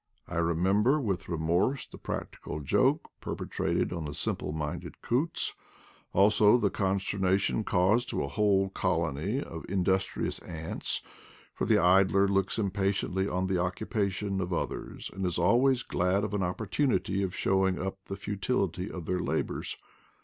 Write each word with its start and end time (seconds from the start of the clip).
I 0.27 0.37
remember 0.39 0.99
with 0.99 1.29
remorse 1.29 1.85
the 1.85 1.99
practical 1.99 2.59
joke 2.61 3.11
perpetrated 3.21 3.93
on 3.93 4.05
the 4.05 4.15
simple 4.15 4.51
minded 4.51 4.99
coots, 5.03 5.53
also 6.11 6.57
the 6.57 6.71
consternation 6.71 7.63
caused 7.63 8.09
to 8.09 8.23
a 8.23 8.27
whole 8.27 8.69
colony 8.71 9.43
of 9.43 9.63
indus 9.69 10.07
trious 10.07 10.41
ants; 10.43 11.03
for 11.53 11.65
the 11.65 11.77
idler 11.77 12.27
looks 12.27 12.57
impatiently 12.57 13.27
on 13.29 13.45
the 13.45 13.59
occupations 13.59 14.41
of 14.41 14.51
others, 14.51 15.11
and 15.13 15.23
is 15.23 15.37
always 15.37 15.83
glad 15.83 16.23
of 16.23 16.33
an 16.33 16.41
opportunity 16.41 17.21
of 17.21 17.35
showing 17.35 17.77
up 17.77 17.99
the 18.05 18.17
futility 18.17 18.89
of 18.89 19.05
their 19.05 19.19
labors. 19.19 19.77